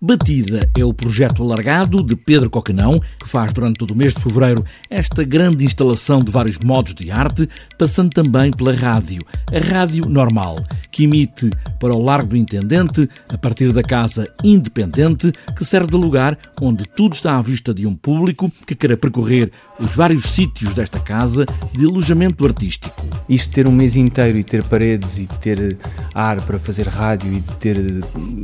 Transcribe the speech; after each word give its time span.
Batida 0.00 0.70
é 0.78 0.84
o 0.84 0.94
projeto 0.94 1.42
alargado 1.42 2.04
de 2.04 2.14
Pedro 2.14 2.48
Coquenão, 2.48 3.00
que 3.18 3.28
faz 3.28 3.52
durante 3.52 3.78
todo 3.78 3.90
o 3.90 3.96
mês 3.96 4.14
de 4.14 4.22
fevereiro 4.22 4.64
esta 4.88 5.24
grande 5.24 5.64
instalação 5.64 6.20
de 6.20 6.30
vários 6.30 6.56
modos 6.60 6.94
de 6.94 7.10
arte, 7.10 7.48
passando 7.76 8.10
também 8.10 8.52
pela 8.52 8.72
rádio, 8.72 9.20
a 9.52 9.58
Rádio 9.58 10.08
Normal, 10.08 10.64
que 10.98 11.04
emite 11.04 11.48
para 11.78 11.94
o 11.94 12.02
Largo 12.02 12.30
do 12.30 12.36
Intendente, 12.36 13.08
a 13.32 13.38
partir 13.38 13.72
da 13.72 13.84
Casa 13.84 14.24
Independente, 14.42 15.30
que 15.56 15.64
serve 15.64 15.92
de 15.92 15.96
lugar 15.96 16.36
onde 16.60 16.88
tudo 16.88 17.12
está 17.12 17.38
à 17.38 17.40
vista 17.40 17.72
de 17.72 17.86
um 17.86 17.94
público 17.94 18.50
que 18.66 18.74
queira 18.74 18.96
percorrer 18.96 19.52
os 19.78 19.94
vários 19.94 20.24
sítios 20.24 20.74
desta 20.74 20.98
casa 20.98 21.46
de 21.72 21.86
alojamento 21.86 22.44
artístico. 22.44 23.00
Isto 23.28 23.54
ter 23.54 23.68
um 23.68 23.70
mês 23.70 23.94
inteiro 23.94 24.38
e 24.38 24.42
ter 24.42 24.64
paredes 24.64 25.18
e 25.18 25.28
ter 25.40 25.78
ar 26.12 26.40
para 26.42 26.58
fazer 26.58 26.88
rádio 26.88 27.32
e 27.32 27.42
ter 27.60 27.76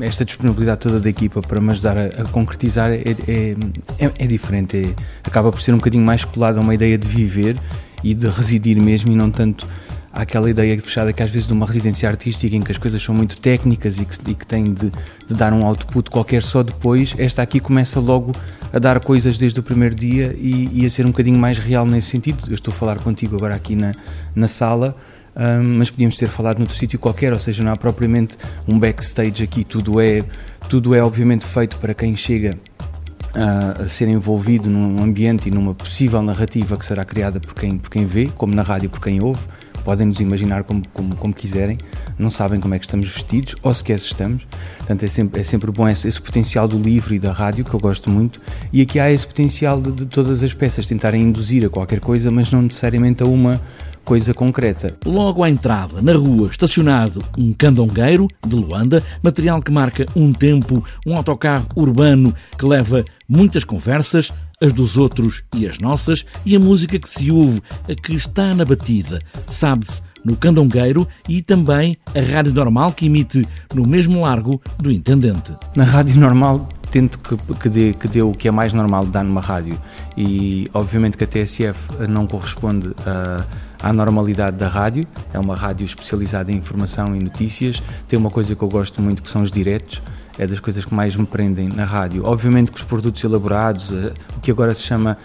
esta 0.00 0.24
disponibilidade 0.24 0.80
toda 0.80 1.00
da 1.00 1.10
equipa 1.10 1.42
para 1.42 1.60
me 1.60 1.70
ajudar 1.72 1.98
a, 1.98 2.06
a 2.22 2.24
concretizar 2.30 2.90
é, 2.90 3.02
é, 3.28 3.56
é, 3.98 4.12
é 4.20 4.26
diferente. 4.26 4.74
É, 4.74 4.94
acaba 5.22 5.52
por 5.52 5.60
ser 5.60 5.74
um 5.74 5.76
bocadinho 5.76 6.02
mais 6.02 6.24
colado 6.24 6.56
a 6.56 6.62
uma 6.62 6.74
ideia 6.74 6.96
de 6.96 7.06
viver 7.06 7.58
e 8.02 8.14
de 8.14 8.26
residir 8.26 8.80
mesmo 8.80 9.12
e 9.12 9.14
não 9.14 9.30
tanto 9.30 9.66
aquela 10.18 10.50
ideia 10.50 10.80
fechada 10.82 11.12
que 11.12 11.22
às 11.22 11.30
vezes 11.30 11.46
de 11.46 11.52
uma 11.52 11.64
residência 11.64 12.08
artística 12.08 12.54
em 12.54 12.60
que 12.60 12.72
as 12.72 12.78
coisas 12.78 13.00
são 13.00 13.14
muito 13.14 13.38
técnicas 13.38 13.98
e 13.98 14.04
que, 14.04 14.30
e 14.30 14.34
que 14.34 14.44
têm 14.44 14.64
de, 14.64 14.90
de, 15.26 15.34
dar 15.34 15.52
um 15.52 15.64
output 15.64 16.10
qualquer 16.10 16.42
só 16.42 16.62
depois, 16.62 17.14
esta 17.18 17.40
aqui 17.40 17.60
começa 17.60 18.00
logo 18.00 18.32
a 18.72 18.78
dar 18.80 18.98
coisas 19.00 19.38
desde 19.38 19.60
o 19.60 19.62
primeiro 19.62 19.94
dia 19.94 20.34
e, 20.36 20.82
e 20.82 20.86
a 20.86 20.90
ser 20.90 21.06
um 21.06 21.10
bocadinho 21.10 21.38
mais 21.38 21.58
real 21.58 21.86
nesse 21.86 22.08
sentido. 22.08 22.44
Eu 22.48 22.54
estou 22.54 22.72
a 22.72 22.76
falar 22.76 22.98
contigo 22.98 23.36
agora 23.36 23.54
aqui 23.54 23.76
na, 23.76 23.92
na 24.34 24.48
sala, 24.48 24.96
um, 25.36 25.78
mas 25.78 25.88
podíamos 25.88 26.16
ter 26.16 26.26
falado 26.26 26.58
noutro 26.58 26.76
sítio 26.76 26.98
qualquer, 26.98 27.32
ou 27.32 27.38
seja, 27.38 27.62
não 27.62 27.70
há 27.70 27.76
propriamente 27.76 28.36
um 28.66 28.76
backstage 28.76 29.44
aqui, 29.44 29.62
tudo 29.62 30.00
é, 30.00 30.24
tudo 30.68 30.96
é 30.96 31.02
obviamente 31.02 31.46
feito 31.46 31.76
para 31.76 31.94
quem 31.94 32.16
chega 32.16 32.58
a, 33.34 33.82
a 33.82 33.88
ser 33.88 34.08
envolvido 34.08 34.68
num 34.68 35.00
ambiente 35.02 35.48
e 35.48 35.50
numa 35.50 35.74
possível 35.74 36.20
narrativa 36.22 36.76
que 36.76 36.84
será 36.84 37.04
criada 37.04 37.38
por 37.38 37.54
quem, 37.54 37.78
por 37.78 37.88
quem 37.88 38.04
vê, 38.04 38.28
como 38.36 38.52
na 38.52 38.62
rádio 38.62 38.90
por 38.90 39.00
quem 39.00 39.22
ouve. 39.22 39.40
Podem 39.88 40.06
nos 40.06 40.20
imaginar 40.20 40.64
como, 40.64 40.82
como, 40.92 41.16
como 41.16 41.32
quiserem, 41.32 41.78
não 42.18 42.30
sabem 42.30 42.60
como 42.60 42.74
é 42.74 42.78
que 42.78 42.84
estamos 42.84 43.08
vestidos, 43.08 43.56
ou 43.62 43.72
sequer 43.72 43.98
se 43.98 44.08
estamos. 44.08 44.46
Portanto, 44.76 45.02
é 45.02 45.08
sempre, 45.08 45.40
é 45.40 45.44
sempre 45.44 45.72
bom 45.72 45.88
esse, 45.88 46.06
esse 46.06 46.20
potencial 46.20 46.68
do 46.68 46.78
livro 46.78 47.14
e 47.14 47.18
da 47.18 47.32
rádio, 47.32 47.64
que 47.64 47.72
eu 47.72 47.80
gosto 47.80 48.10
muito. 48.10 48.38
E 48.70 48.82
aqui 48.82 49.00
há 49.00 49.10
esse 49.10 49.26
potencial 49.26 49.80
de, 49.80 49.90
de 49.92 50.04
todas 50.04 50.42
as 50.42 50.52
peças 50.52 50.86
tentarem 50.86 51.22
induzir 51.22 51.64
a 51.64 51.70
qualquer 51.70 52.00
coisa, 52.00 52.30
mas 52.30 52.52
não 52.52 52.60
necessariamente 52.60 53.22
a 53.22 53.26
uma 53.26 53.62
coisa 54.04 54.34
concreta. 54.34 54.94
Logo 55.06 55.42
à 55.42 55.48
entrada, 55.48 56.02
na 56.02 56.12
rua, 56.12 56.48
estacionado 56.50 57.24
um 57.38 57.54
candongueiro 57.54 58.28
de 58.46 58.56
Luanda, 58.56 59.02
material 59.22 59.62
que 59.62 59.72
marca 59.72 60.06
um 60.14 60.34
tempo, 60.34 60.84
um 61.06 61.16
autocarro 61.16 61.66
urbano 61.74 62.34
que 62.58 62.66
leva 62.66 63.02
muitas 63.28 63.64
conversas, 63.64 64.32
as 64.60 64.72
dos 64.72 64.96
outros 64.96 65.42
e 65.54 65.66
as 65.68 65.78
nossas, 65.78 66.24
e 66.44 66.56
a 66.56 66.60
música 66.60 66.98
que 66.98 67.08
se 67.08 67.30
ouve, 67.30 67.62
a 67.88 67.94
que 67.94 68.14
está 68.14 68.54
na 68.54 68.64
batida, 68.64 69.18
sabe-se, 69.48 70.02
no 70.24 70.36
Candongueiro 70.36 71.06
e 71.28 71.42
também 71.42 71.96
a 72.14 72.20
rádio 72.20 72.52
normal 72.52 72.92
que 72.92 73.06
emite 73.06 73.46
no 73.72 73.86
mesmo 73.86 74.22
largo 74.22 74.60
do 74.78 74.90
Intendente. 74.90 75.52
Na 75.76 75.84
rádio 75.84 76.18
normal 76.18 76.68
tento 76.90 77.18
que, 77.18 77.36
que, 77.54 77.68
dê, 77.68 77.92
que 77.92 78.08
dê 78.08 78.22
o 78.22 78.32
que 78.32 78.48
é 78.48 78.50
mais 78.50 78.72
normal 78.72 79.04
de 79.04 79.12
dar 79.12 79.22
numa 79.22 79.40
rádio 79.40 79.78
e 80.16 80.68
obviamente 80.74 81.16
que 81.16 81.24
a 81.24 81.26
TSF 81.26 81.78
não 82.08 82.26
corresponde 82.26 82.94
a 83.06 83.44
à 83.82 83.92
normalidade 83.92 84.56
da 84.56 84.68
rádio. 84.68 85.06
É 85.32 85.38
uma 85.38 85.56
rádio 85.56 85.84
especializada 85.84 86.50
em 86.50 86.56
informação 86.56 87.14
e 87.14 87.18
notícias. 87.18 87.82
Tem 88.06 88.18
uma 88.18 88.30
coisa 88.30 88.54
que 88.54 88.62
eu 88.62 88.68
gosto 88.68 89.00
muito 89.00 89.22
que 89.22 89.30
são 89.30 89.42
os 89.42 89.50
diretos. 89.50 90.02
É 90.38 90.46
das 90.46 90.60
coisas 90.60 90.84
que 90.84 90.94
mais 90.94 91.16
me 91.16 91.26
prendem 91.26 91.68
na 91.68 91.84
rádio. 91.84 92.22
Obviamente 92.24 92.70
que 92.70 92.76
os 92.78 92.84
produtos 92.84 93.22
elaborados, 93.24 93.90
eh, 93.92 94.12
o 94.36 94.40
que 94.40 94.50
agora 94.50 94.72
se 94.72 94.82
chama 94.82 95.18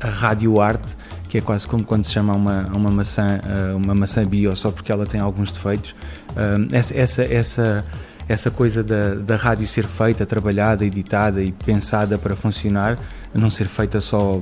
rádio 0.00 0.60
arte, 0.60 0.96
que 1.28 1.38
é 1.38 1.40
quase 1.40 1.66
como 1.66 1.82
quando 1.82 2.04
se 2.04 2.12
chama 2.12 2.34
uma, 2.34 2.66
uma 2.74 2.90
maçã 2.90 3.40
eh, 3.42 3.74
uma 3.74 3.94
maçã 3.94 4.24
bio 4.24 4.54
só 4.54 4.70
porque 4.70 4.92
ela 4.92 5.06
tem 5.06 5.20
alguns 5.20 5.50
defeitos. 5.50 5.94
Eh, 6.36 6.76
essa, 6.76 6.94
essa, 6.94 7.22
essa 7.24 7.84
essa 8.28 8.48
coisa 8.48 8.84
da, 8.84 9.14
da 9.14 9.34
rádio 9.34 9.66
ser 9.66 9.84
feita, 9.84 10.24
trabalhada, 10.24 10.84
editada 10.84 11.42
e 11.42 11.50
pensada 11.50 12.16
para 12.16 12.36
funcionar, 12.36 12.96
não 13.34 13.50
ser 13.50 13.66
feita 13.66 14.00
só 14.00 14.40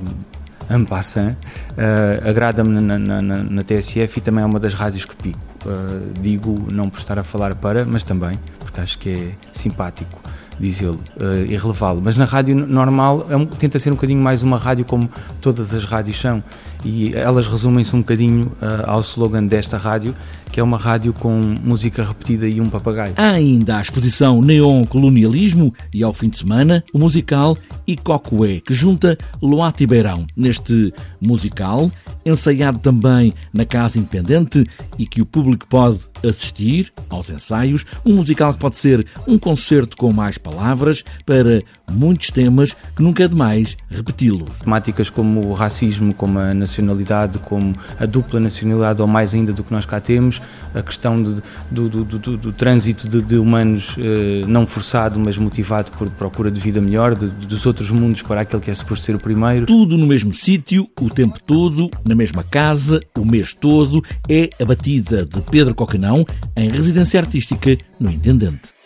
en 0.69 0.85
passant, 0.85 1.33
uh, 1.33 2.29
agrada-me 2.29 2.79
na, 2.79 2.99
na, 2.99 3.21
na, 3.21 3.43
na, 3.43 3.63
TSF 3.63 4.19
e 4.19 4.21
também 4.21 4.43
é 4.43 4.45
uma 4.45 4.59
das 4.59 4.73
rádios 4.73 5.05
que 5.05 5.15
pico. 5.15 5.39
Uh, 5.65 6.13
digo 6.21 6.71
não 6.71 6.89
por 6.89 6.99
estar 6.99 7.17
a 7.17 7.23
falar 7.23 7.55
para, 7.55 7.83
mas 7.83 8.03
também 8.03 8.39
acho 8.79 8.97
que 8.99 9.09
é 9.09 9.35
simpático 9.53 10.21
dizê-lo 10.59 10.99
uh, 11.17 11.45
e 11.45 11.55
relevá-lo. 11.55 12.01
Mas 12.03 12.17
na 12.17 12.25
rádio 12.25 12.55
normal 12.55 13.25
é 13.29 13.35
um, 13.35 13.45
tenta 13.45 13.79
ser 13.79 13.91
um 13.91 13.95
bocadinho 13.95 14.21
mais 14.21 14.43
uma 14.43 14.57
rádio 14.57 14.85
como 14.85 15.09
todas 15.41 15.73
as 15.73 15.85
rádios 15.85 16.19
são 16.19 16.43
e 16.83 17.11
elas 17.15 17.47
resumem-se 17.47 17.95
um 17.95 17.99
bocadinho 17.99 18.45
uh, 18.61 18.89
ao 18.89 19.01
slogan 19.01 19.45
desta 19.45 19.77
rádio, 19.77 20.15
que 20.51 20.59
é 20.59 20.63
uma 20.63 20.77
rádio 20.77 21.13
com 21.13 21.31
música 21.63 22.03
repetida 22.03 22.47
e 22.47 22.59
um 22.59 22.69
papagaio. 22.69 23.13
Há 23.17 23.31
ainda 23.31 23.77
a 23.77 23.81
exposição 23.81 24.41
Neon 24.41 24.85
Colonialismo 24.85 25.73
e 25.93 26.03
ao 26.03 26.13
fim 26.13 26.29
de 26.29 26.39
semana 26.39 26.83
o 26.93 26.99
musical 26.99 27.57
Icocué, 27.85 28.61
que 28.61 28.73
junta 28.73 29.17
Loate 29.41 29.83
e 29.83 29.87
Beirão. 29.87 30.25
Neste 30.35 30.93
musical, 31.21 31.91
ensaiado 32.25 32.79
também 32.79 33.33
na 33.53 33.65
Casa 33.65 33.99
Independente 33.99 34.65
e 34.97 35.05
que 35.05 35.21
o 35.21 35.25
público 35.25 35.67
pode 35.67 35.99
assistir 36.25 36.91
aos 37.09 37.29
ensaios, 37.29 37.85
um 38.05 38.15
musical 38.15 38.53
que 38.53 38.59
pode 38.59 38.75
ser 38.75 39.05
um 39.27 39.37
concerto 39.37 39.95
com 39.95 40.11
mais 40.11 40.37
palavras 40.49 41.03
para 41.25 41.61
muitos 41.91 42.31
temas 42.31 42.75
que 42.95 43.01
nunca 43.01 43.23
é 43.23 43.27
demais 43.27 43.77
repeti-los. 43.89 44.59
Temáticas 44.59 45.09
como 45.09 45.47
o 45.47 45.53
racismo, 45.53 46.13
como 46.13 46.39
a 46.39 46.53
nacionalidade, 46.53 47.37
como 47.39 47.75
a 47.99 48.05
dupla 48.05 48.39
nacionalidade, 48.39 49.01
ou 49.01 49.07
mais 49.07 49.33
ainda 49.33 49.53
do 49.53 49.63
que 49.63 49.71
nós 49.71 49.85
cá 49.85 49.99
temos, 49.99 50.41
a 50.73 50.81
questão 50.81 51.21
de, 51.21 51.41
do, 51.71 51.89
do, 51.89 52.03
do, 52.03 52.37
do, 52.37 52.53
trânsito 52.53 53.07
de, 53.07 53.21
de 53.21 53.37
humanos 53.37 53.95
eh, 53.97 54.43
não 54.47 54.65
forçado, 54.65 55.19
mas 55.19 55.37
motivado 55.37 55.91
por 55.91 56.09
procura 56.11 56.51
de 56.51 56.59
vida 56.59 56.81
melhor, 56.81 57.15
de, 57.15 57.27
dos 57.27 57.65
outros 57.65 57.89
mundos 57.91 58.21
para 58.21 58.41
aquele 58.41 58.61
que 58.61 58.71
é 58.71 58.73
suposto 58.73 59.05
ser 59.05 59.15
o 59.15 59.19
primeiro. 59.19 59.65
Tudo 59.65 59.97
no 59.97 60.05
mesmo 60.05 60.33
sítio, 60.33 60.87
o 60.99 61.09
tempo 61.09 61.39
todo, 61.45 61.89
na 62.05 62.15
mesma 62.15 62.43
casa, 62.43 62.99
o 63.17 63.25
mês 63.25 63.53
todo, 63.53 64.03
é 64.27 64.49
a 64.61 64.65
batida 64.65 65.25
de 65.25 65.41
Pedro 65.41 65.73
Coquenão 65.73 66.25
em 66.55 66.69
residência 66.69 67.19
artística 67.19 67.77
no 67.99 68.11
Intendente. 68.11 68.78